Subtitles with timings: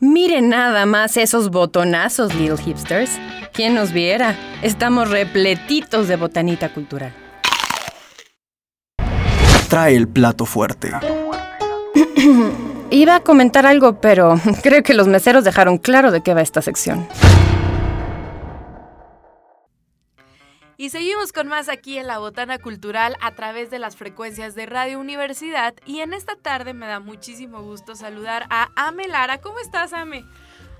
[0.00, 3.10] Miren nada más esos botonazos, little hipsters.
[3.52, 4.36] ¿Quién nos viera?
[4.62, 7.12] Estamos repletitos de botanita cultural.
[9.68, 10.92] Trae el plato fuerte.
[12.90, 16.62] Iba a comentar algo, pero creo que los meseros dejaron claro de qué va esta
[16.62, 17.08] sección.
[20.80, 24.64] Y seguimos con más aquí en la Botana Cultural a través de las frecuencias de
[24.64, 25.74] Radio Universidad.
[25.86, 29.40] Y en esta tarde me da muchísimo gusto saludar a Ame Lara.
[29.40, 30.24] ¿Cómo estás, Ame?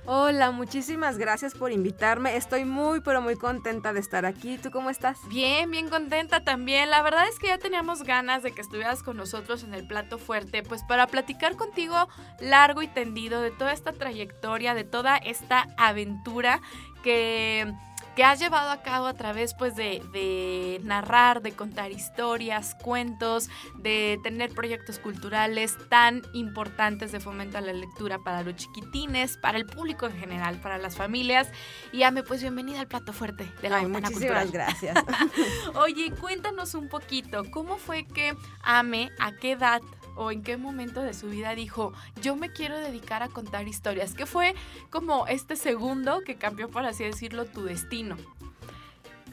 [0.06, 2.36] Hola, muchísimas gracias por invitarme.
[2.36, 4.56] Estoy muy, pero muy contenta de estar aquí.
[4.56, 5.18] ¿Tú cómo estás?
[5.28, 6.90] Bien, bien contenta también.
[6.90, 10.18] La verdad es que ya teníamos ganas de que estuvieras con nosotros en el plato
[10.18, 15.66] fuerte, pues para platicar contigo largo y tendido de toda esta trayectoria, de toda esta
[15.76, 16.60] aventura
[17.02, 17.74] que
[18.18, 24.18] que has llevado a cabo a través pues de, narrar, de contar historias, cuentos, de
[24.24, 29.66] tener proyectos culturales tan importantes de fomento a la lectura para los chiquitines, para el
[29.66, 31.46] público en general, para las familias.
[31.92, 34.98] Y Ame, pues bienvenida al plato fuerte de la Ay, muchísimas gracias.
[35.76, 39.80] Oye, cuéntanos un poquito, ¿cómo fue que Ame, a qué edad
[40.18, 44.14] o en qué momento de su vida dijo, yo me quiero dedicar a contar historias?
[44.14, 44.54] ¿Qué fue
[44.90, 48.16] como este segundo que cambió, por así decirlo, tu destino?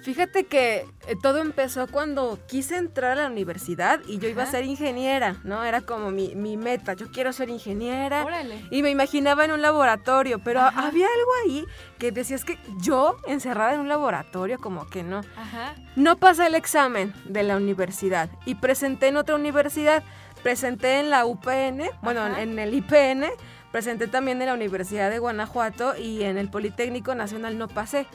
[0.05, 4.45] Fíjate que eh, todo empezó cuando quise entrar a la universidad y yo iba a
[4.45, 5.63] ser ingeniera, ¿no?
[5.63, 8.23] Era como mi, meta, yo quiero ser ingeniera.
[8.23, 8.63] Órale.
[8.69, 11.65] Y me imaginaba en un laboratorio, pero había algo ahí
[11.97, 15.21] que decías que yo encerrada en un laboratorio, como que no.
[15.37, 15.73] Ajá.
[15.95, 20.03] No pasé el examen de la universidad y presenté en otra universidad
[20.45, 23.25] presenté en la UPN, bueno, en el IPN,
[23.71, 28.05] presenté también en la Universidad de Guanajuato y en el Politécnico Nacional no pasé.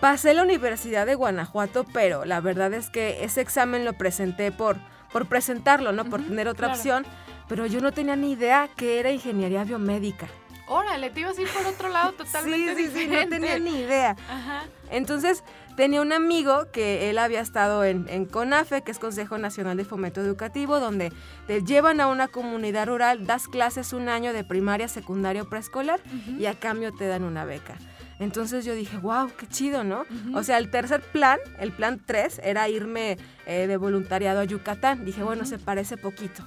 [0.00, 4.76] Pasé la Universidad de Guanajuato, pero la verdad es que ese examen lo presenté por,
[5.10, 6.04] por presentarlo, ¿no?
[6.04, 7.06] por tener otra opción,
[7.48, 10.28] pero yo no tenía ni idea que era ingeniería biomédica.
[10.66, 13.80] Órale, te ibas a ir por otro lado totalmente sí, sí, Sí, no tenía ni
[13.80, 14.14] idea.
[14.28, 14.64] Ajá.
[14.90, 15.42] Entonces,
[15.80, 20.20] Tenía un amigo que él había estado en, CONAFE, que es Consejo Nacional de Fomento
[20.20, 21.10] Educativo, donde
[21.46, 25.98] te llevan a una comunidad rural, das clases un año de primaria, secundaria o preescolar
[26.38, 27.76] y a cambio te dan una beca.
[28.18, 30.04] Entonces yo dije, wow, qué chido, ¿no?
[30.34, 33.16] O sea, el tercer plan, el plan 3, era irme
[33.46, 35.06] eh, de voluntariado a Yucatán.
[35.06, 36.44] Dije, bueno, se parece poquito.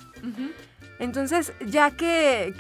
[1.00, 2.54] Entonces, ya que,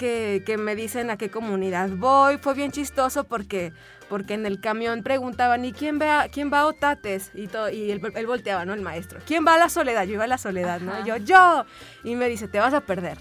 [0.45, 3.71] que, me dicen a qué comunidad voy, fue bien chistoso porque
[4.09, 7.31] porque en el camión preguntaban, ¿y quién va, quién va a Otates?
[7.33, 8.73] Y, todo, y él, volteaba, ¿no?
[8.73, 9.19] El maestro.
[9.25, 10.05] ¿Quién va a la soledad?
[10.05, 10.99] Yo iba a la soledad, ¿no?
[10.99, 11.65] Y yo, yo.
[12.03, 13.17] Y me dice, te vas a perder.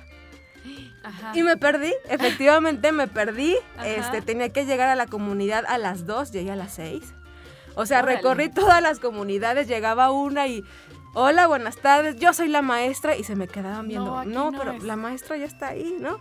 [1.34, 3.56] Y me perdí, efectivamente me perdí.
[3.84, 7.14] Este, tenía que llegar a la comunidad a las 2, llegué a las 6.
[7.74, 10.64] O sea, recorrí todas las comunidades, llegaba una y,
[11.14, 14.96] hola, buenas tardes, yo soy la maestra y se me quedaban viendo, no, pero la
[14.96, 16.18] maestra ya está ahí, ¿no?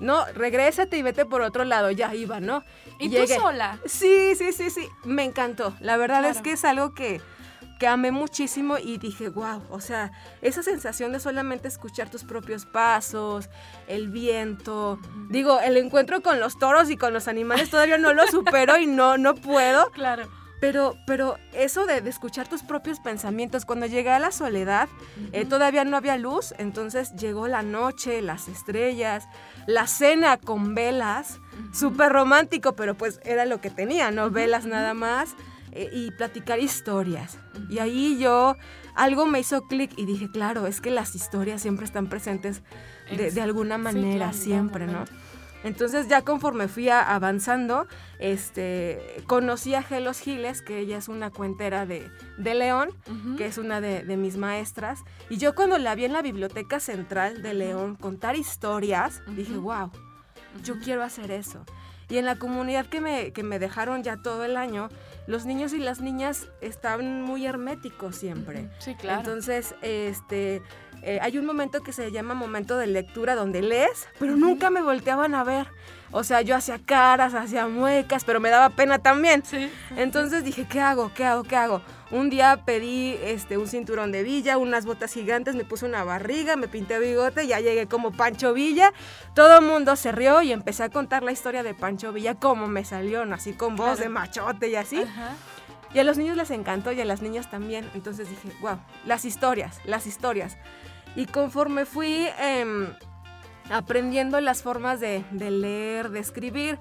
[0.00, 2.64] No, regrésate y vete por otro lado, ya iba, ¿no?
[2.98, 3.78] ¿Y, tú sola?
[3.84, 5.74] Sí, sí, sí, sí, me encantó.
[5.80, 7.20] La verdad es que es algo que,
[7.78, 10.12] que amé muchísimo y dije, wow, o sea,
[10.42, 13.48] esa sensación de solamente escuchar tus propios pasos,
[13.86, 18.26] el viento, digo, el encuentro con los toros y con los animales todavía no lo
[18.26, 19.90] supero y no, no puedo.
[19.94, 20.28] Claro.
[20.60, 24.88] Pero, pero eso de, escuchar tus propios pensamientos, cuando llegué a la soledad,
[25.32, 29.26] eh, todavía no había luz, entonces llegó la noche, las estrellas,
[29.66, 31.40] la cena con velas,
[31.72, 34.30] súper romántico, pero pues era lo que tenía, ¿no?
[34.30, 35.34] Velas nada más
[35.72, 37.38] eh, y platicar historias.
[37.68, 38.56] Y ahí yo,
[38.94, 42.62] algo me hizo clic y dije, claro, es que las historias siempre están presentes
[43.10, 45.04] de, alguna manera, siempre, ¿no?
[45.64, 47.88] Entonces ya conforme fui avanzando,
[48.18, 52.90] este, conocí a Gelos Giles, que ella es una cuentera de, León,
[53.38, 55.00] que es una de, mis maestras.
[55.30, 59.90] Y yo cuando la vi en la Biblioteca Central de León contar historias, dije, wow,
[60.62, 61.64] yo quiero hacer eso.
[62.10, 64.90] Y en la comunidad que me, que me dejaron ya todo el año,
[65.26, 68.68] los niños y las niñas estaban muy herméticos siempre.
[68.78, 69.20] Sí, claro.
[69.20, 70.62] Entonces, este,
[71.04, 74.82] eh, hay un momento que se llama momento de lectura donde lees, pero nunca me
[74.82, 75.68] volteaban a ver.
[76.10, 79.42] O sea, yo hacía caras, hacía muecas, pero me daba pena también.
[79.96, 81.12] Entonces dije, ¿qué hago?
[81.12, 81.42] ¿Qué hago?
[81.42, 81.82] ¿Qué hago?
[82.12, 86.54] Un día pedí este, un cinturón de villa, unas botas gigantes, me puse una barriga,
[86.54, 88.92] me pinté bigote, ya llegué como Pancho Villa.
[89.34, 92.68] Todo el mundo se rió y empecé a contar la historia de Pancho Villa, como
[92.68, 95.02] me salió, así con voz de machote y así.
[95.92, 97.88] Y a los niños les encantó y a las niñas también.
[97.94, 100.56] Entonces dije, wow, las historias, las historias.
[101.16, 102.88] Y conforme fui em,
[103.70, 106.78] aprendiendo las formas de, leer, de escribir,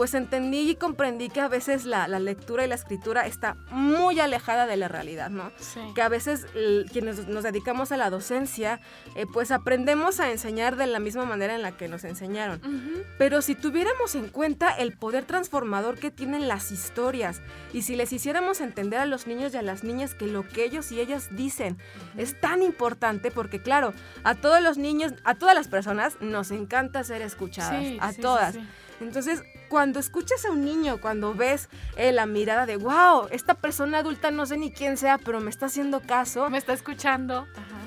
[0.00, 4.64] pues entendí y comprendí que a veces la, lectura y la escritura está muy alejada
[4.64, 5.52] de la realidad, ¿no?
[5.94, 6.46] Que a veces
[6.90, 8.80] quienes nos dedicamos a la docencia,
[9.14, 12.62] eh, pues aprendemos a enseñar de la misma manera en la que nos enseñaron.
[13.18, 17.42] Pero si tuviéramos en cuenta el poder transformador que tienen las historias
[17.74, 20.64] y si les hiciéramos entender a los niños y a las niñas que lo que
[20.64, 21.76] ellos y ellas dicen
[22.16, 23.92] es tan importante, porque claro,
[24.24, 28.56] a todos los niños, a todas las personas nos encanta ser escuchadas, a todas.
[29.00, 33.98] Entonces, cuando escuchas a un niño, cuando ves eh, la mirada de, wow, esta persona
[33.98, 36.50] adulta no sé ni quién sea, pero me está haciendo caso.
[36.50, 37.46] Me está escuchando.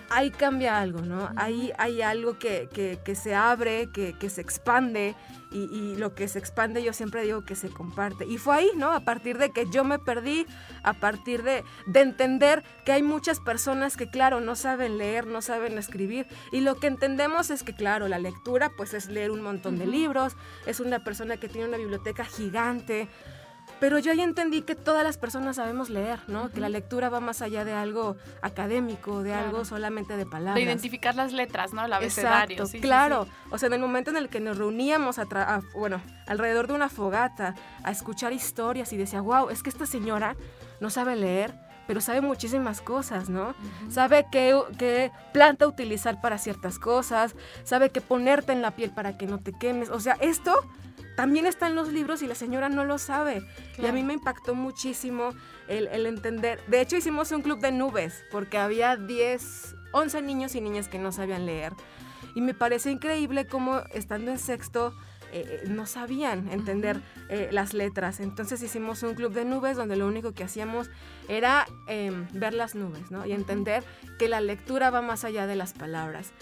[0.09, 1.29] Ahí cambia algo, ¿no?
[1.35, 2.69] Ahí hay algo que,
[3.03, 5.15] que, se abre, que, que se expande
[5.53, 8.25] y, lo que se expande yo siempre digo que se comparte.
[8.25, 8.91] Y fue ahí, ¿no?
[8.91, 10.45] A partir de que yo me perdí,
[10.81, 15.41] a partir de, de entender que hay muchas personas que, claro, no saben leer, no
[15.41, 16.27] saben escribir.
[16.51, 19.85] Y lo que entendemos es que, claro, la lectura pues es leer un montón de
[19.85, 20.35] libros,
[20.65, 23.07] es una persona que tiene una biblioteca gigante,
[23.83, 26.49] pero yo ya entendí que todas las personas sabemos leer, ¿no?
[26.49, 30.55] Que la lectura va más allá de algo académico, de algo solamente de palabras.
[30.55, 31.83] De identificar las letras, ¿no?
[31.83, 32.63] El abecedario.
[32.63, 33.27] Exacto, claro.
[33.51, 36.87] o sea, en el momento en el que nos reuníamos, a bueno, alrededor de una
[36.87, 40.37] fogata, a escuchar historias y decía, wow, es que esta señora
[40.79, 41.53] no sabe leer,
[41.85, 43.53] pero sabe muchísimas cosas, ¿no?
[43.89, 47.35] Sabe qué, qué, planta utilizar para ciertas cosas,
[47.65, 49.89] sabe qué ponerte en la piel para que no te quemes.
[49.89, 50.53] O sea, esto
[51.15, 53.45] también está en los libros y la señora no lo sabe.
[53.77, 55.29] Y a mí me impactó muchísimo
[55.67, 56.59] el, entender.
[56.67, 60.99] De hecho, hicimos un club de nubes porque había 10, 11 niños y niñas que
[60.99, 61.73] no sabían leer.
[62.35, 64.93] Y me parece increíble cómo estando en sexto
[65.31, 68.19] eh, eh, no sabían entender eh, las letras.
[68.19, 70.89] Entonces hicimos un club de nubes donde lo único que hacíamos
[71.27, 73.25] era em, ver las nubes ¿no?
[73.25, 73.83] y entender
[74.19, 76.33] que la lectura va más allá de las palabras.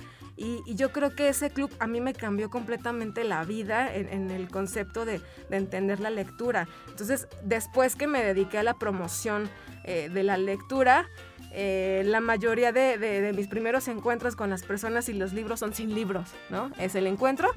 [0.44, 4.50] Y, yo creo que ese club a mí me cambió completamente la vida en, el
[4.50, 5.22] concepto de,
[5.52, 6.68] entender la lectura.
[6.88, 9.50] Entonces, después que me dediqué a la promoción
[9.84, 11.08] eh, de la lectura,
[11.54, 15.94] eh, la mayoría de, mis primeros encuentros con las personas y los libros son sin
[15.94, 16.72] libros, ¿no?
[16.78, 17.50] Es el encuentro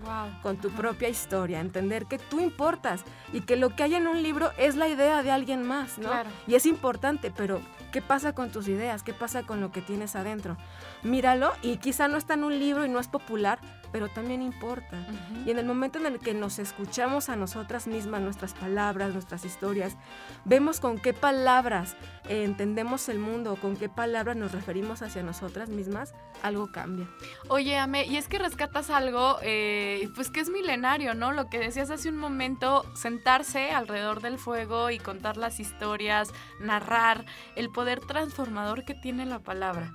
[0.43, 4.23] con tu propia historia, entender que tú importas y que lo que hay en un
[4.23, 6.11] libro es la idea de alguien más, ¿no?
[6.49, 7.61] Y es importante, pero
[7.93, 9.03] ¿qué pasa con tus ideas?
[9.03, 10.57] ¿Qué pasa con lo que tienes adentro?
[11.05, 13.59] míralo y quizá no está en un libro y no es popular,
[13.95, 15.07] pero también importa.
[15.47, 19.45] Y en el momento en el que nos escuchamos a nosotras mismas, nuestras palabras, nuestras
[19.45, 19.97] historias,
[20.45, 21.95] vemos con qué palabras
[22.29, 26.13] eh, entendemos el mundo, con qué palabras nos referimos hacia nosotras mismas,
[26.43, 27.07] algo cambia.
[27.49, 31.31] Oye, Ame, y es que rescatas algo, eh, pues que es milenario, ¿no?
[31.31, 37.27] Lo que decías hace un momento, sentarse alrededor del fuego y contar las historias, narrar,
[37.55, 39.95] el poder transformador que tiene la palabra.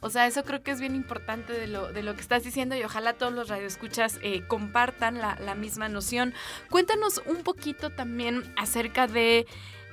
[0.00, 2.76] O sea, eso creo que es bien importante de lo, de lo que estás diciendo
[2.76, 6.34] y ojalá todos los radioescuchas eh, compartan la, misma noción.
[6.70, 9.46] Cuéntanos un poquito también acerca de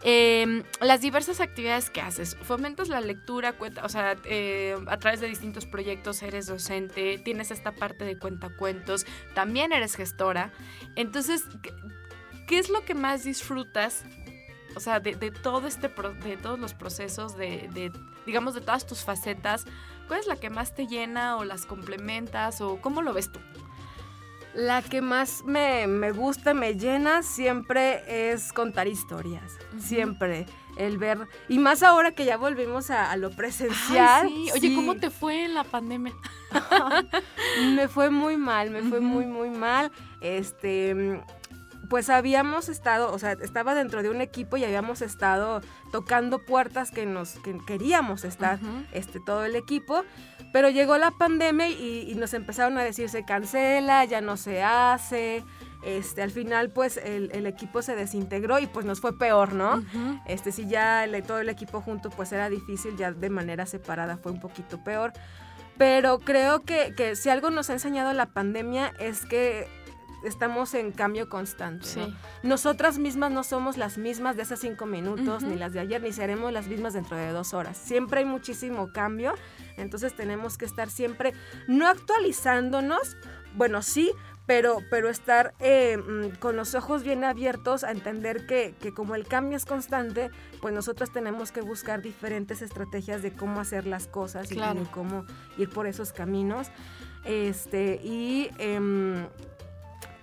[0.04, 2.36] em, las diversas actividades que haces.
[2.42, 7.52] Fomentas la lectura, cuenta, o sea, eh, a través de distintos proyectos eres docente, tienes
[7.52, 10.52] esta parte de cuentacuentos, también eres gestora.
[10.98, 11.46] Entonces,
[12.46, 14.04] ¿qué, es lo que más disfrutas
[14.76, 17.92] o sea, de, todo este de todos los procesos, de,
[18.26, 19.66] digamos, de todas tus facetas,
[20.08, 23.40] ¿cuál es la que más te llena o las complementas o cómo lo ves tú?
[24.54, 30.46] La que más me, gusta, me llena siempre es contar historias, siempre.
[30.78, 34.28] El ver, y más ahora que ya volvimos a, lo presencial.
[34.54, 36.14] Oye, ¿cómo te fue en la pandemia?
[37.76, 39.92] me fue muy mal, me fue muy, muy mal.
[40.20, 41.22] Este,
[41.94, 46.90] pues habíamos estado, o sea, estaba dentro de un equipo y habíamos estado tocando puertas
[46.90, 48.57] que nos que queríamos estar,
[48.94, 50.04] este, todo el equipo,
[50.52, 55.44] pero llegó la pandemia y, nos empezaron a decir se cancela, ya no se hace,
[55.85, 59.83] este, al final pues el, equipo se desintegró y pues nos fue peor, ¿no?
[60.26, 64.31] Este, si ya todo el equipo junto pues era difícil, ya de manera separada fue
[64.31, 65.14] un poquito peor.
[65.78, 69.68] Pero creo que, que si algo nos ha enseñado la pandemia es que
[70.23, 72.13] estamos en cambio constante.
[72.44, 76.11] Nosotras mismas no somos las mismas de hace cinco minutos, ni las de ayer, ni
[76.11, 77.77] seremos las mismas dentro de dos horas.
[77.77, 79.33] Siempre hay muchísimo cambio,
[79.77, 81.33] entonces tenemos que estar siempre
[81.68, 83.18] no actualizándonos,
[83.56, 84.11] bueno, sí,
[84.45, 89.25] pero, pero estar eh, mm, con los ojos bien abiertos a entender que, como el
[89.25, 94.51] cambio es constante, pues nosotros tenemos que buscar diferentes estrategias de cómo hacer las cosas
[94.51, 94.57] y,
[94.92, 95.25] cómo
[95.57, 96.69] ir por esos caminos.
[97.23, 99.27] Este, y em,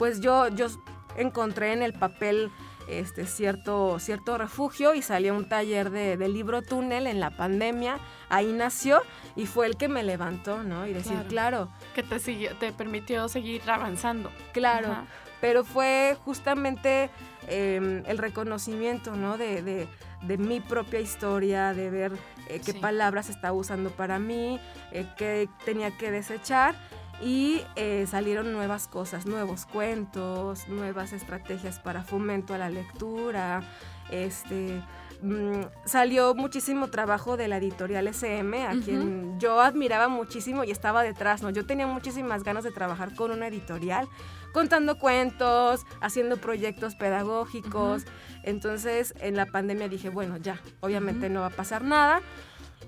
[0.00, 0.68] pues yo, yo
[1.14, 2.50] encontré en el papel
[2.88, 7.98] este cierto, cierto refugio y salió un taller de, libro túnel en la pandemia.
[8.30, 9.02] Ahí nació
[9.36, 10.86] y fue el que me levantó, ¿no?
[10.86, 11.68] Y decir, claro.
[11.94, 14.32] que te, siguió, te permitió seguir avanzando.
[14.54, 15.04] Claro.
[15.42, 17.10] pero fue justamente
[17.46, 19.36] em, el reconocimiento, ¿no?
[19.36, 19.86] De, de,
[20.22, 22.12] de, mi propia historia, de ver
[22.48, 24.58] eh, qué palabras estaba usando para mí,
[24.92, 26.74] eh, qué tenía que desechar
[27.22, 33.62] y eh, salieron nuevas cosas, nuevos cuentos, nuevas estrategias para fomento a la lectura,
[34.10, 34.82] este
[35.22, 41.02] Mm, salió muchísimo trabajo de la editorial SM, a quien yo admiraba muchísimo y estaba
[41.02, 41.50] detrás, ¿no?
[41.50, 44.08] Yo tenía muchísimas ganas de trabajar con una editorial,
[44.54, 48.04] contando cuentos, haciendo proyectos pedagógicos.
[48.44, 52.22] Entonces, en la pandemia dije, bueno, ya, obviamente no va a pasar nada.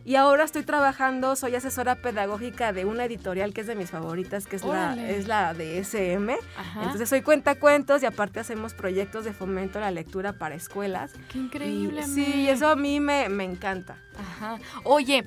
[0.05, 4.47] Y ahora estoy trabajando, soy asesora pedagógica de una editorial que es de mis favoritas,
[4.47, 6.37] que es, la, es la de SM.
[6.77, 11.13] Entonces soy cuentacuentos y aparte hacemos proyectos de fomento a la lectura para escuelas.
[11.29, 12.03] ¡Qué increíble!
[12.03, 13.97] sí, eso a mí me, me encanta.
[14.19, 14.59] Ajá.
[14.85, 15.25] Oye,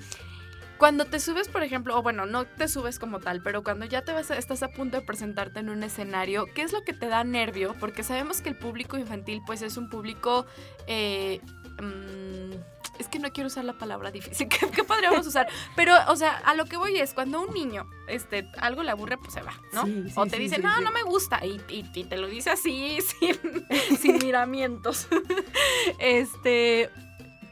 [0.77, 4.01] cuando te subes, por ejemplo, o bueno, no te subes como tal, pero cuando ya
[4.01, 7.07] te vas estás a punto de presentarte en un escenario, ¿qué es lo que te
[7.07, 7.75] da nervio?
[7.79, 10.45] Porque sabemos que el público infantil, pues, es un público
[10.87, 11.39] eh,
[11.81, 15.47] mm, es que no quiero usar la palabra difícil, ¿qué, podríamos usar?
[15.75, 19.17] Pero, o sea, a lo que voy es, cuando un niño, este, algo le aburre,
[19.17, 19.85] pues se va, ¿no?
[20.15, 25.07] o te dice, no, no me gusta, y, te lo dice así, sin, sin miramientos.
[25.99, 26.89] este,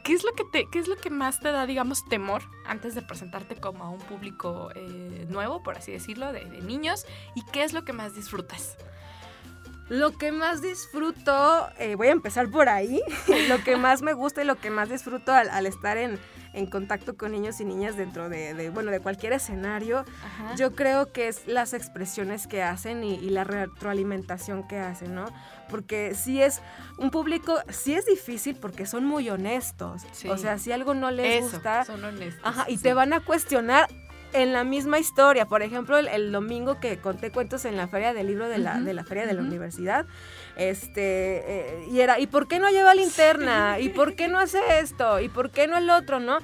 [0.02, 2.94] ¿qué es lo que te, qué es lo que más te da, digamos, temor antes
[2.94, 7.06] de presentarte como a un público eh, nuevo, por así decirlo, de, de niños?
[7.34, 8.76] ¿Y qué es lo que más disfrutas?
[9.88, 13.02] Lo que más disfruto, eh, voy a empezar por ahí,
[13.48, 16.18] lo que más me gusta y lo que más disfruto al, estar en,
[16.70, 20.04] contacto con niños y niñas dentro de, bueno, de cualquier escenario,
[20.56, 25.26] yo creo que es las expresiones que hacen y, la retroalimentación que hacen, ¿no?
[25.68, 26.62] Porque si es
[26.98, 30.02] un público, sí es difícil porque son muy honestos.
[30.28, 33.88] O sea, si algo no les gusta, son honestos, ajá, y te van a cuestionar
[34.34, 35.46] en la misma historia.
[35.46, 38.92] Por ejemplo, el, domingo que conté cuentos en la feria del libro de la, de
[38.92, 40.06] la feria de la universidad,
[40.56, 43.78] este, eh, y era, ¿y por qué no lleva linterna?
[43.78, 45.20] ¿Y por qué no hace esto?
[45.20, 46.20] ¿Y por qué no el otro?
[46.20, 46.38] ¿No?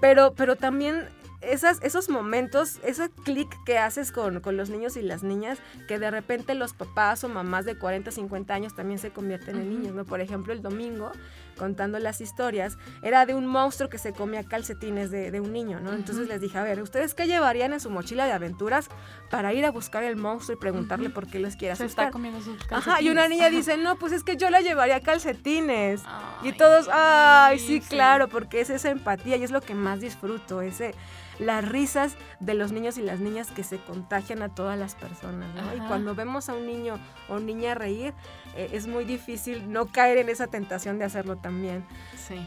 [0.00, 1.08] Pero, pero también
[1.46, 6.10] esas, esos momentos, ese clic que haces con, los niños y las niñas, que de
[6.10, 10.04] repente los papás o mamás de 40, 50 años también se convierten en niños, ¿no?
[10.04, 11.12] Por ejemplo, el domingo,
[11.56, 15.92] contando las historias, era de un monstruo que se comía calcetines de, un niño, ¿no?
[15.92, 18.88] Entonces les dije, a ver, ¿ustedes qué llevarían en su mochila de aventuras
[19.30, 21.88] para ir a buscar el monstruo y preguntarle por qué les quiere asustar?
[21.88, 22.86] Se está comiendo sus calcetines.
[22.88, 26.02] Ajá, y una niña dice, no, pues es que yo la llevaría calcetines.
[26.42, 30.62] y todos, ay, sí, claro, porque es esa empatía y es lo que más disfruto,
[30.62, 30.94] ese
[31.38, 35.54] las risas de los niños y las niñas que se contagian a todas las personas,
[35.54, 35.74] ¿no?
[35.74, 38.14] Y cuando vemos a un niño o niña reír,
[38.56, 41.84] eh, es muy difícil no caer en esa tentación de hacerlo también.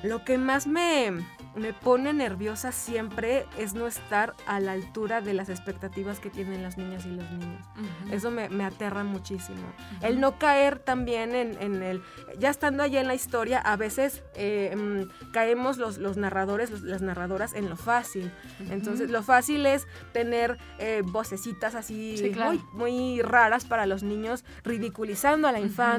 [0.03, 1.11] Lo que más me,
[1.55, 6.63] me pone nerviosa siempre es no estar a la altura de las expectativas que tienen
[6.63, 7.65] las niñas y los niños.
[8.11, 9.61] Eso me, aterra muchísimo.
[10.01, 12.01] El no caer también en, el...
[12.37, 17.01] Ya estando allí en la historia, a veces eh, mm, caemos los, los narradores, las
[17.01, 18.31] narradoras en lo fácil.
[18.69, 25.47] Entonces, lo fácil es tener eh, vocecitas así muy, muy raras para los niños, ridiculizando
[25.47, 25.98] a la infancia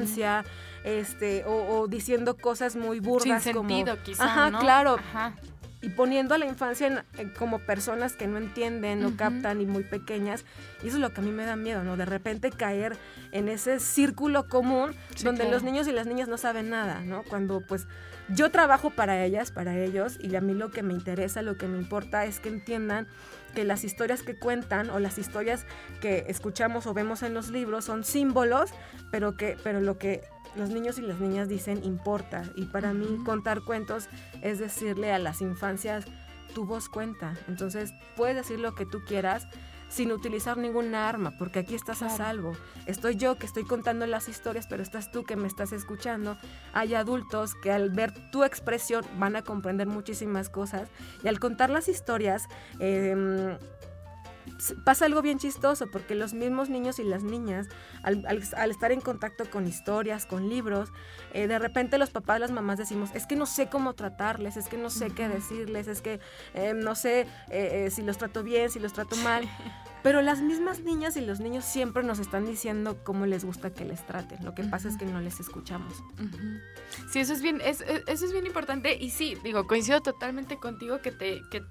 [0.83, 4.97] este, o, diciendo cosas muy burdas Sin sentido, como, quizá, ajá, claro,
[5.81, 7.05] y poniendo a la infancia
[7.39, 10.45] como personas que no entienden, no captan y muy pequeñas.
[10.83, 11.97] Y eso es lo que a mí me da miedo, ¿no?
[11.97, 12.97] De repente caer
[13.31, 17.23] en ese círculo común donde los niños y las niñas no saben nada, ¿no?
[17.23, 17.87] Cuando pues
[18.29, 21.67] yo trabajo para ellas, para ellos, y a mí lo que me interesa, lo que
[21.67, 23.07] me importa es que entiendan
[23.51, 25.65] que las historias que cuentan o las historias
[26.01, 28.71] que escuchamos o vemos en los libros son símbolos,
[29.11, 30.21] pero que pero lo que
[30.55, 32.43] los niños y las niñas dicen importa.
[32.55, 34.09] Y para mí contar cuentos
[34.41, 36.05] es decirle a las infancias,
[36.53, 37.35] tu voz cuenta.
[37.47, 39.47] Entonces puedes decir lo que tú quieras
[39.91, 42.53] sin utilizar ninguna arma, porque aquí estás a salvo.
[42.85, 46.37] Estoy yo que estoy contando las historias, pero estás tú que me estás escuchando.
[46.73, 50.89] Hay adultos que al ver tu expresión van a comprender muchísimas cosas
[51.23, 52.47] y al contar las historias...
[52.79, 53.57] Eh,
[54.83, 57.67] pasa algo bien chistoso porque los mismos niños y las niñas,
[58.03, 58.25] al,
[58.69, 60.89] estar en contacto con historias, con libros,
[61.33, 64.67] eh, de repente los papás, las mamás decimos, es que no sé cómo tratarles, es
[64.67, 66.19] que no sé qué decirles, es que
[66.53, 69.49] eh, no sé eh, si los trato bien, si los trato mal.
[70.03, 73.85] Pero las mismas niñas y los niños siempre nos están diciendo cómo les gusta que
[73.85, 74.43] les traten.
[74.43, 75.93] Lo que pasa es que no les escuchamos.
[77.11, 78.97] Sí, eso es bien, eso es bien importante.
[78.99, 81.61] Y sí, digo, coincido totalmente contigo que te, que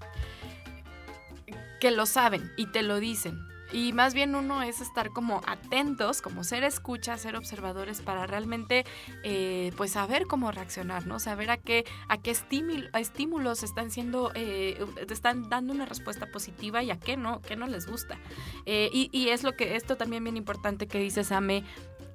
[1.81, 3.51] que lo saben y te lo dicen.
[3.73, 8.85] Y más bien uno es estar como atentos, como ser escucha, ser observadores para realmente
[9.23, 11.21] eh, pues saber cómo reaccionar, ¿no?
[11.21, 16.91] Saber a qué, a qué estímulos están siendo, eh, están dando una respuesta positiva y
[16.91, 18.19] a qué no, qué no les gusta.
[18.67, 21.65] Eh, y, y, es lo que, esto también bien importante que dices, Ame,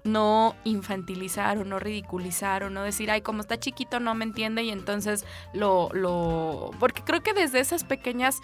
[0.05, 4.63] no infantilizar o no ridiculizar o no decir, ay, como está chiquito no me entiende
[4.63, 6.71] y entonces lo, lo...
[6.79, 8.41] Porque creo que desde esas pequeñas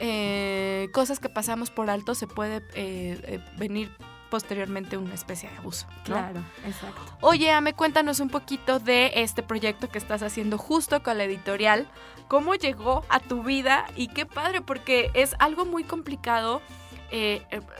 [0.00, 3.90] eh, cosas que pasamos por alto se puede eh, eh, venir
[4.30, 5.86] posteriormente una especie de abuso.
[6.04, 7.00] Claro, exacto.
[7.20, 11.88] Oye, Ame, cuéntanos un poquito de este proyecto que estás haciendo justo con la editorial.
[12.26, 13.86] ¿Cómo llegó a tu vida?
[13.94, 16.62] Y qué padre, porque es algo muy complicado.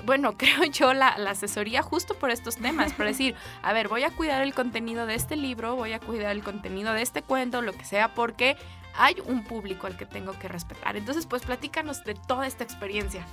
[0.04, 4.04] bueno, creo yo la, la, asesoría justo por estos temas, para decir, a ver, voy
[4.04, 7.62] a cuidar el contenido de este libro, voy a cuidar el contenido de este cuento,
[7.62, 8.56] lo que sea, porque
[8.96, 10.96] hay un público al que tengo que respetar.
[10.96, 13.26] Entonces, pues platícanos de toda esta experiencia.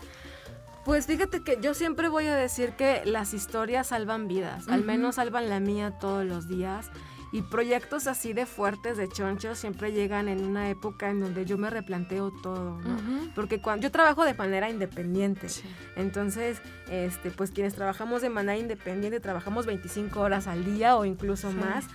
[0.85, 5.15] Pues fíjate que yo siempre voy a decir que las historias salvan vidas, al menos
[5.15, 6.89] salvan la mía todos los días.
[7.33, 11.57] Y proyectos así de fuertes, de chonchos, siempre llegan en una época en donde yo
[11.57, 12.97] me replanteo todo, ¿no?
[13.35, 15.47] Porque cuando yo trabajo de manera independiente,
[15.95, 21.51] entonces, este, pues quienes trabajamos de manera independiente trabajamos 25 horas al día o incluso
[21.51, 21.85] más.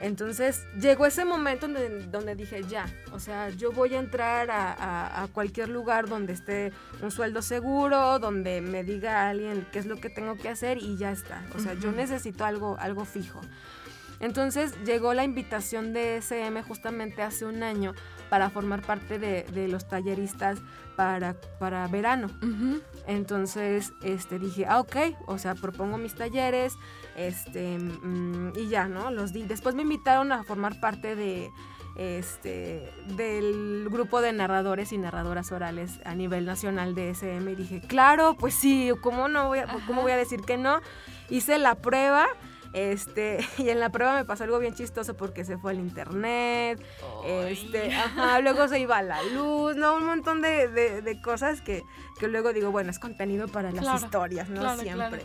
[0.00, 5.28] Entonces llegó ese momento donde, donde, dije, ya, o sea, yo voy a entrar a,
[5.32, 10.08] cualquier lugar donde esté un sueldo seguro, donde me diga alguien qué es lo que
[10.08, 11.44] tengo que hacer y ya está.
[11.54, 13.40] O sea, yo necesito algo, algo fijo.
[14.20, 17.94] Entonces llegó la invitación de SM justamente hace un año
[18.28, 20.58] para formar parte de, los talleristas
[20.96, 22.28] para, para verano.
[23.06, 26.74] Entonces este, dije, ah, ok, o sea, propongo mis talleres,
[27.18, 29.10] este, mm, y ya, ¿no?
[29.10, 29.42] Los di.
[29.42, 31.50] Después me invitaron a formar parte de,
[31.96, 37.80] este, del grupo de narradores y narradoras orales a nivel nacional de SM y dije,
[37.80, 40.80] claro, pues sí, ¿cómo no voy a, cómo voy a decir que no?
[41.28, 42.26] Hice la prueba.
[42.74, 46.78] Este, y en la prueba me pasó algo bien chistoso porque se fue el internet,
[47.24, 49.96] este, ajá, luego se iba la luz, ¿no?
[49.96, 51.82] Un montón de, cosas que,
[52.20, 54.76] que, luego digo, bueno, es contenido para las historias, ¿no?
[54.76, 55.24] Siempre.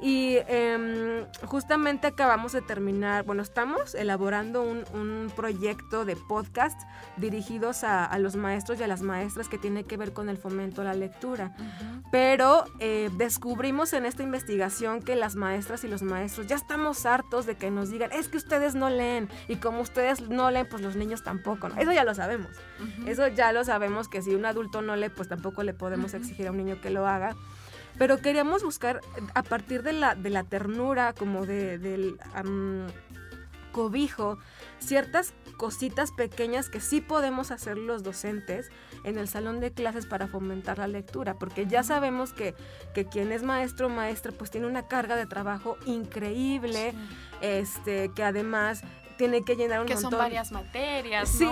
[0.00, 4.78] Y em, justamente acabamos de terminar, bueno, estamos elaborando un,
[5.34, 6.80] proyecto de podcast
[7.16, 10.80] dirigidos a, los maestros y a las maestras que tiene que ver con el fomento
[10.82, 11.54] a la lectura.
[12.10, 17.46] Pero eh, descubrimos en esta investigación que las maestras y los maestros ya estamos hartos
[17.46, 20.82] de que nos digan, es que ustedes no leen y como ustedes no leen, pues
[20.82, 21.68] los niños tampoco.
[21.78, 22.50] Eso ya lo sabemos.
[23.06, 26.48] Eso ya lo sabemos que si un adulto no lee, pues tampoco le podemos exigir
[26.48, 27.36] a un niño que lo haga
[27.98, 29.00] pero queríamos buscar
[29.34, 32.18] a partir de la, de la ternura, como de, del
[33.72, 34.38] cobijo,
[34.78, 38.70] ciertas cositas pequeñas que sí podemos hacer los docentes
[39.04, 42.54] en el salón de clases para fomentar la lectura, porque ya sabemos que,
[42.94, 46.94] que quien es maestro o maestra pues tiene una carga de trabajo increíble,
[47.40, 48.82] este, que además
[49.16, 50.12] tiene que llenar un que montón.
[50.12, 51.48] son varias materias, Sí,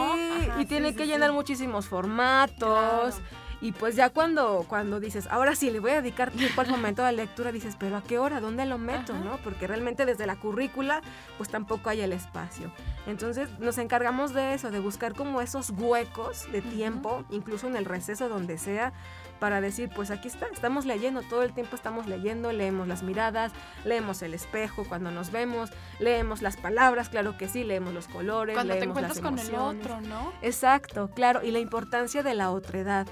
[0.58, 3.16] y tiene que llenar muchísimos formatos.
[3.60, 7.02] Y pues ya cuando, cuando dices, ahora sí, le voy a dedicar tiempo al momento
[7.04, 8.40] de lectura, dices, pero ¿a qué hora?
[8.40, 9.14] ¿Dónde lo meto?
[9.14, 9.38] ¿no?
[9.38, 11.00] Porque realmente desde la currícula,
[11.36, 12.70] pues tampoco hay el espacio.
[13.06, 17.84] Entonces nos encargamos de eso, de buscar como esos huecos de tiempo, incluso en el
[17.84, 18.92] receso donde sea,
[19.38, 23.52] para decir, pues aquí está, estamos leyendo, todo el tiempo estamos leyendo, leemos las miradas,
[23.84, 28.54] leemos el espejo cuando nos vemos, leemos las palabras, claro que sí, leemos los colores,
[28.54, 30.32] cuando leemos te encuentras con el otro, ¿no?
[30.42, 33.06] Exacto, claro, y la importancia de la otredad.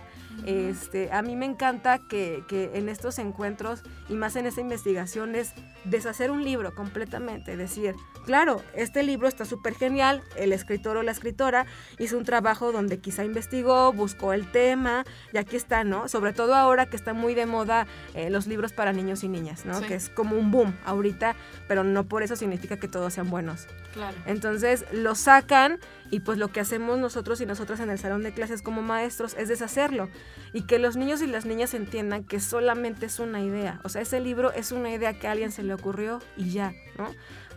[0.47, 5.35] Este, a mí me encanta que, que, en estos encuentros y más en esta investigación
[5.35, 7.95] es deshacer un libro completamente, decir,
[8.25, 11.67] claro, este libro está súper genial, el escritor o la escritora
[11.99, 16.09] hizo un trabajo donde quizá investigó, buscó el tema y aquí está, ¿no?
[16.09, 19.65] Sobre todo ahora que está muy de moda eh, los libros para niños y niñas,
[19.65, 19.81] ¿no?
[19.81, 21.37] Que es como un boom ahorita,
[21.69, 23.67] pero no por eso significa que todos sean buenos.
[23.93, 24.17] Claro.
[24.27, 25.79] Entonces lo sacan
[26.11, 29.35] y pues lo que hacemos nosotros y nosotras en el salón de clases como maestros
[29.35, 30.09] es deshacerlo
[30.53, 33.81] y que los niños y las niñas entiendan que solamente es una idea.
[33.85, 36.73] O sea, ese libro es una idea que a alguien se le ocurrió y ya,
[36.99, 37.09] ¿no?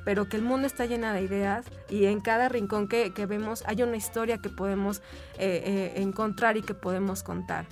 [0.06, 3.84] Pero que el mundo está llena de ideas y en cada rincón que, vemos hay
[3.84, 5.00] una historia que podemos
[5.38, 7.68] eh, eh, encontrar y que podemos contar.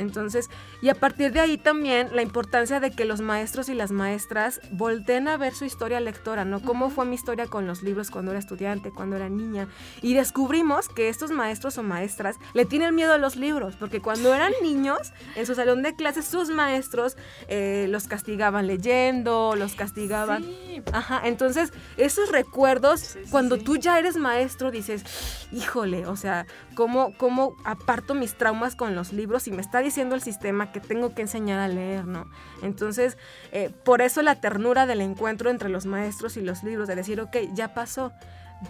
[0.00, 0.50] Entonces,
[0.82, 4.60] y a partir de ahí también la importancia de que los maestros y las maestras
[4.70, 6.60] volteen a ver su historia lectora, ¿no?
[6.60, 9.68] Cómo fue mi historia con los libros cuando era estudiante, cuando era niña.
[10.02, 14.34] Y descubrimos que estos maestros o maestras le tienen miedo a los libros, porque cuando
[14.34, 17.16] eran niños, en su salón de clases, sus maestros
[17.48, 20.44] eh, los castigaban leyendo, los castigaban.
[20.92, 25.04] Ajá, entonces esos recuerdos, cuando tú ya eres maestro, dices,
[25.52, 29.89] híjole, o sea, ¿cómo, cómo aparto mis traumas con los libros y me está diciendo
[29.98, 32.30] el sistema que tengo que enseñar a leer, ¿no?
[32.62, 33.18] Entonces,
[33.52, 37.20] eh, por eso la ternura del encuentro entre los maestros y los libros, de decir,
[37.20, 38.12] ok, ya pasó.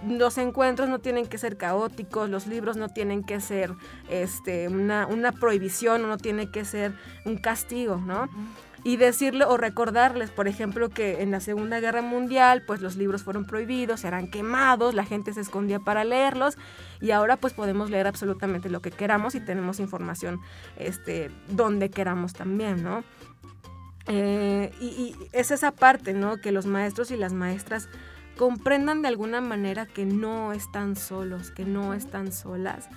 [0.07, 3.73] Los encuentros no tienen que ser caóticos, los libros no tienen que ser
[4.09, 8.29] este, una, una prohibición, no tiene que ser un castigo, ¿no?
[8.83, 13.23] Y decirle o recordarles, por ejemplo, que en la Segunda Guerra Mundial, pues los libros
[13.23, 16.57] fueron prohibidos, eran quemados, la gente se escondía para leerlos
[17.01, 20.41] y ahora pues podemos leer absolutamente lo que queramos y tenemos información
[20.77, 23.05] este, donde queramos también, ¿no?
[24.07, 26.39] Eh, y, y es esa parte, ¿no?
[26.39, 27.89] Que los maestros y las maestras
[28.37, 32.89] comprendan de alguna manera que no están solos, que no están solas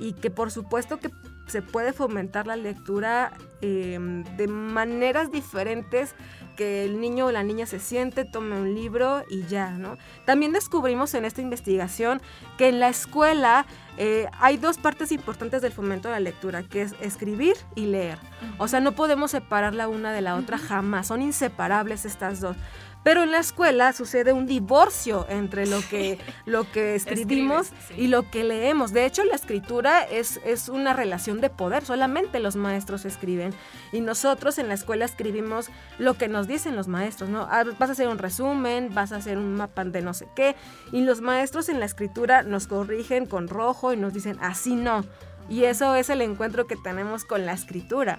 [0.00, 1.10] y que por supuesto que
[1.50, 6.14] se puede fomentar la lectura em, de maneras diferentes
[6.56, 9.96] que el niño o la niña se siente, tome un libro y ya, ¿no?
[10.26, 12.20] También descubrimos en esta investigación
[12.58, 16.82] que en la escuela eh, hay dos partes importantes del fomento de la lectura, que
[16.82, 18.18] es escribir y leer.
[18.58, 22.56] O sea, no podemos separar la una de la otra jamás, son inseparables estas dos.
[23.02, 28.30] Pero en la escuela sucede un divorcio entre lo que, lo que escribimos y lo
[28.30, 28.92] que leemos.
[28.92, 33.54] De hecho, la escritura es, es una relación de poder, solamente los maestros escriben.
[33.92, 37.48] Y nosotros en la escuela escribimos lo que nos dicen los maestros, ¿no?
[37.50, 40.54] Ah, vas a hacer un resumen, vas a hacer un mapa de no sé qué.
[40.92, 45.04] Y los maestros en la escritura nos corrigen con rojo y nos dicen, así no.
[45.48, 48.18] Y eso es el encuentro que tenemos con la escritura.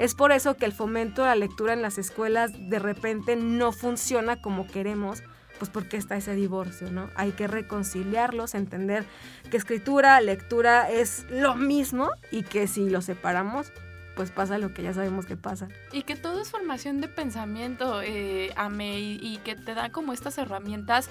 [0.00, 3.70] Es por eso que el fomento de la lectura en las escuelas de repente no
[3.70, 5.22] funciona como queremos,
[5.58, 7.10] pues porque está ese divorcio, ¿no?
[7.16, 9.04] Hay que reconciliarlos, entender
[9.50, 13.72] que escritura, lectura es lo mismo y que si lo separamos,
[14.16, 15.68] pues pasa lo que ya sabemos que pasa.
[15.92, 20.38] Y que todo es formación de pensamiento, eh, Ame, y, que te da como estas
[20.38, 21.10] herramientas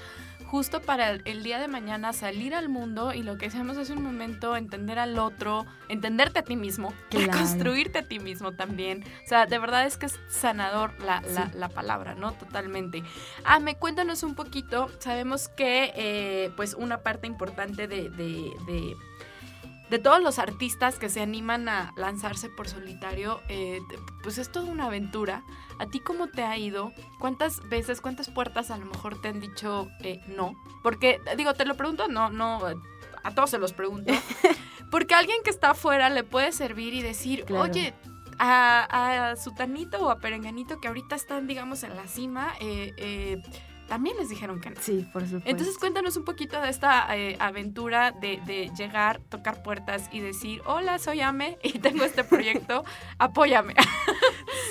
[0.49, 4.03] justo para el, día de mañana salir al mundo y lo que decíamos hace un
[4.03, 6.93] momento, entender al otro, entenderte a ti mismo,
[7.31, 9.03] construirte a ti mismo también.
[9.25, 11.21] O sea, de verdad es que es sanador la,
[11.53, 12.33] la, palabra, ¿no?
[12.33, 13.03] Totalmente.
[13.43, 18.95] Ah, me cuéntanos un poquito, sabemos que eh, pues una parte importante de, de de
[19.97, 23.79] todos los artistas que se animan a lanzarse por solitario, eh,
[24.21, 25.43] pues es toda una aventura.
[25.79, 26.93] ¿A ti cómo te ha ido?
[27.17, 30.53] ¿Cuántas veces, cuántas puertas a lo mejor te han dicho eh, no?
[30.83, 32.59] Porque, digo, te lo pregunto, no, no,
[33.23, 34.13] a todos se los pregunto.
[34.91, 37.95] Porque alguien que está afuera le puede servir y decir, oye,
[38.37, 43.41] a, a, Sutanito o a Perenganito que ahorita están, digamos, en la cima, eh, eh
[43.89, 44.75] también les dijeron que no.
[44.79, 45.49] Sí, por supuesto.
[45.49, 50.99] Entonces cuéntanos un poquito de esta eh, aventura de, llegar, tocar puertas y decir, hola,
[50.99, 52.85] soy Ame y tengo este proyecto,
[53.17, 53.73] apóyame.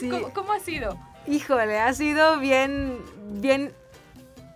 [0.01, 0.11] Sí.
[0.35, 0.99] ¿Cómo, ha sido?
[1.27, 2.99] Híjole, ha sido bien,
[3.33, 3.75] bien...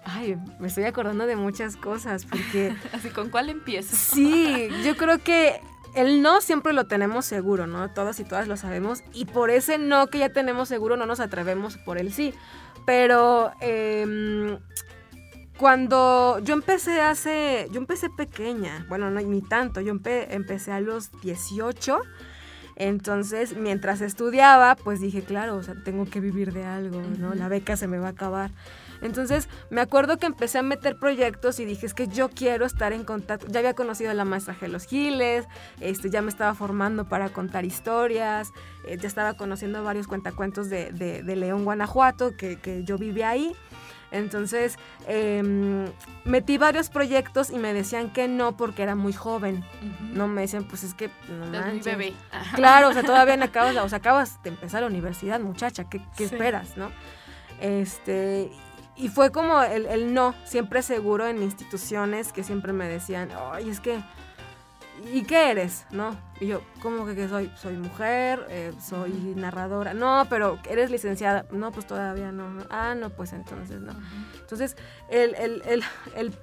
[0.04, 2.74] Ay, me estoy acordando de muchas cosas porque...
[2.92, 3.94] Así, ¿con cuál empiezo?
[3.94, 5.60] Sí, yo creo que
[5.94, 7.88] el no siempre lo tenemos seguro, ¿no?
[7.90, 9.02] Todas y todas lo sabemos.
[9.12, 12.34] Y por ese no que ya tenemos seguro no nos atrevemos por el sí.
[12.84, 14.58] Pero em,
[15.56, 21.10] cuando yo empecé hace, yo empecé pequeña, bueno, no ni tanto, yo empecé a los
[21.20, 22.00] 18.
[22.76, 27.34] Entonces, mientras estudiaba, pues dije, claro, o sea, tengo que vivir de algo, ¿no?
[27.34, 28.50] La beca se me va a acabar.
[29.02, 32.92] Entonces, me acuerdo que empecé a meter proyectos y dije, es que yo quiero estar
[32.92, 33.46] en contacto.
[33.48, 35.46] Ya había conocido a la maestra Gelos Giles,
[35.80, 38.52] este, ya me estaba formando para contar historias,
[38.86, 43.54] eh, ya estaba conociendo varios cuentacuentos de, de, León, Guanajuato, que, que yo vivía ahí.
[44.12, 44.76] Entonces,
[45.08, 45.86] em,
[46.24, 49.64] metí varios proyectos y me decían que no porque era muy joven.
[50.12, 51.84] No me decían, pues es que no manches.
[51.84, 52.12] bebé.
[52.54, 56.00] Claro, o sea, todavía no acabas, o sea, acabas de empezar la universidad, muchacha, ¿qué,
[56.16, 56.90] qué esperas, no?
[57.60, 58.50] Este,
[58.96, 63.80] y fue como el, no, siempre seguro en instituciones que siempre me decían, ay, es
[63.80, 64.02] que,
[65.10, 65.86] ¿y qué eres?
[65.90, 66.14] ¿No?
[66.40, 67.50] Y yo, ¿cómo que, soy?
[67.56, 69.94] Soy mujer, eh, soy narradora.
[69.94, 71.46] No, pero eres licenciada.
[71.52, 72.64] No, pues todavía no.
[72.68, 73.92] Ah, no, pues entonces no.
[74.40, 74.76] Entonces,
[75.08, 75.62] el,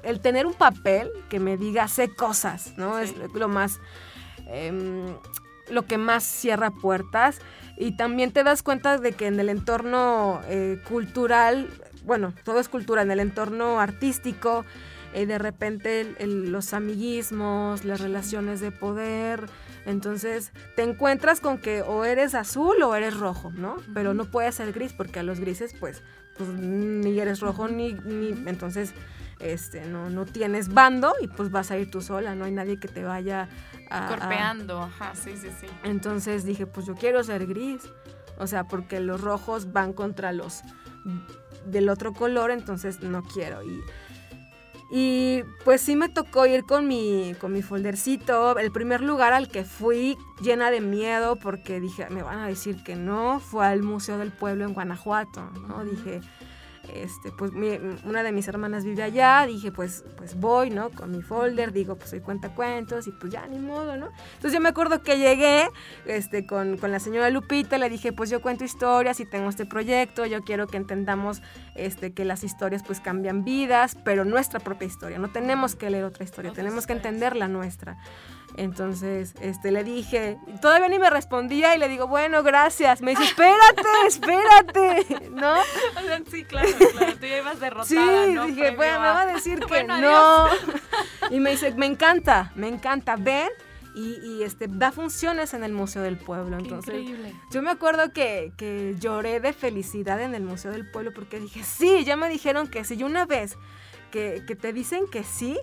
[0.03, 2.97] el, tener un papel que me diga, sé cosas, ¿no?
[2.97, 3.79] Es lo más,
[4.47, 5.15] em,
[5.69, 7.39] lo que más cierra puertas.
[7.77, 11.69] Y también te das cuenta de que en el entorno eh, cultural
[12.03, 14.65] bueno, todo es cultura, en el entorno artístico,
[15.13, 19.49] eh, de repente los amiguismos, las relaciones de poder,
[19.85, 23.77] entonces te encuentras con que o eres azul o eres rojo, ¿no?
[23.93, 26.03] Pero no puedes ser gris porque a los grises pues,
[26.37, 28.93] pues ni eres rojo ni, ni entonces
[29.39, 32.79] este, no, no tienes bando y pues vas a ir tú sola, no hay nadie
[32.79, 33.49] que te vaya
[33.89, 34.07] a...
[34.09, 35.67] Corpeando, ajá, sí, sí, sí.
[35.83, 37.81] Entonces dije, pues yo quiero ser gris,
[38.37, 40.61] o sea, porque los rojos van contra los
[41.65, 43.63] del otro color, entonces no quiero.
[43.63, 43.81] Y,
[44.91, 48.57] y pues sí me tocó ir con mi, con mi foldercito.
[48.57, 52.83] El primer lugar al que fui llena de miedo porque dije, me van a decir
[52.83, 55.83] que no, fue al Museo del Pueblo en Guanajuato, ¿no?
[55.85, 56.21] Dije,
[56.95, 57.51] este, pues
[58.03, 60.89] una de mis hermanas vive allá, dije, pues, pues voy, ¿no?
[60.91, 64.09] Con mi folder, digo, pues soy cuenta cuentos y pues ya ni modo, ¿no?
[64.35, 65.69] Entonces yo me acuerdo que llegué
[66.05, 69.65] este, con, con la señora Lupita, le dije, pues yo cuento historias y tengo este
[69.65, 71.41] proyecto, yo quiero que entendamos
[71.75, 76.03] este, que las historias pues cambian vidas, pero nuestra propia historia, no tenemos que leer
[76.03, 77.97] otra historia, tenemos que entender la nuestra.
[78.55, 83.01] Entonces, este, le dije, todavía ni me respondía y le digo, bueno, gracias.
[83.01, 85.55] Me dice, espérate, espérate, ¿no?
[86.29, 89.83] Sí, claro, claro, tú ya ibas derrotada, Sí, dije, bueno, me va a decir que
[89.83, 90.47] no.
[91.29, 93.49] Y me dice, me encanta, me encanta, ven.
[93.95, 96.57] Y, este, da funciones en el Museo del Pueblo.
[96.57, 97.33] Entonces, increíble.
[97.51, 101.63] yo me acuerdo que, que lloré de felicidad en el Museo del Pueblo porque dije,
[101.63, 102.95] sí, ya me dijeron que sí.
[102.95, 103.57] Y una vez
[104.09, 105.59] que, que te dicen que sí,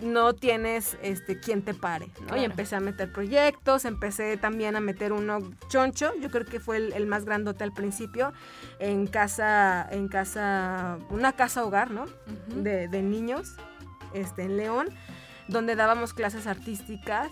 [0.00, 2.36] no tienes este quien te pare, ¿no?
[2.36, 6.76] Y empecé a meter proyectos, empecé también a meter uno choncho, yo creo que fue
[6.76, 8.32] el, más grandote al principio,
[8.78, 12.06] en casa, en casa, una casa hogar, ¿no?
[12.48, 13.56] de, niños,
[14.14, 14.88] este, en León,
[15.48, 17.30] donde dábamos clases artísticas.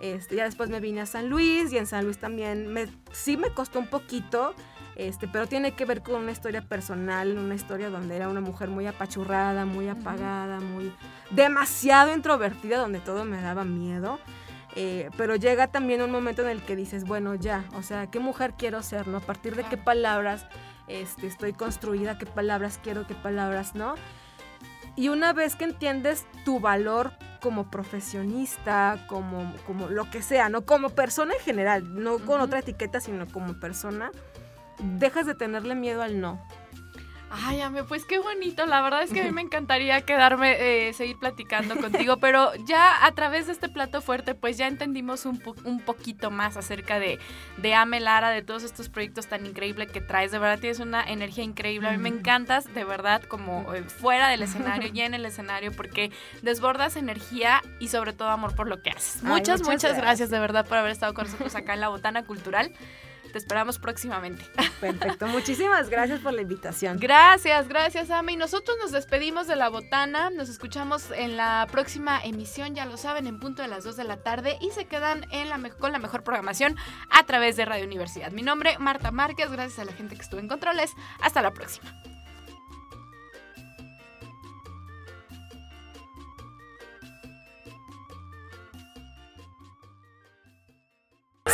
[0.00, 3.36] Este, ya después me vine a San Luis y en San Luis también me, sí
[3.36, 4.54] me costó un poquito
[4.98, 8.68] este, pero tiene que ver con una historia personal, una historia donde era una mujer
[8.68, 10.92] muy apachurrada, muy apagada, muy
[11.30, 14.18] demasiado introvertida, donde todo me daba miedo.
[14.74, 18.18] Eh, pero llega también un momento en el que dices, bueno, ya, o sea, ¿qué
[18.18, 19.18] mujer quiero ser, no?
[19.18, 20.46] A partir de qué palabras
[20.88, 23.94] este, estoy construida, qué palabras quiero, qué palabras no.
[24.96, 30.62] Y una vez que entiendes tu valor como profesionista, como, como lo que sea, ¿no?
[30.62, 34.10] Como persona en general, no con otra etiqueta, sino como persona,
[34.78, 36.40] dejas de tenerle miedo al no.
[37.30, 38.64] Ay, ame, pues qué bonito.
[38.66, 43.04] La verdad es que a mí me encantaría quedarme, eh, seguir platicando contigo, pero ya
[43.04, 47.18] a través de este plato fuerte, pues ya entendimos un, un poquito más acerca de,
[47.58, 50.32] de Ame Lara, de todos estos proyectos tan increíbles que traes.
[50.32, 51.88] De verdad tienes una energía increíble.
[51.88, 55.72] A mí me encantas, de verdad, como eh, fuera del escenario y en el escenario,
[55.72, 56.10] porque
[56.40, 59.22] desbordas energía y sobre todo amor por lo que haces.
[59.22, 62.72] Muchas, muchas, gracias de verdad por haber estado con nosotros acá en la Botana Cultural.
[63.32, 64.44] Te esperamos próximamente.
[64.80, 65.26] Perfecto.
[65.26, 66.98] Muchísimas gracias por la invitación.
[66.98, 68.32] Gracias, gracias, Ama.
[68.32, 70.30] Y nosotros nos despedimos de la botana.
[70.30, 74.04] Nos escuchamos en la próxima emisión, ya lo saben, en punto de las 2 de
[74.04, 74.58] la tarde.
[74.60, 76.76] Y se quedan en la con la mejor programación
[77.10, 78.30] a través de Radio Universidad.
[78.32, 79.50] Mi nombre, Marta Márquez.
[79.50, 80.92] Gracias a la gente que estuvo en controles.
[81.20, 82.17] Hasta la próxima.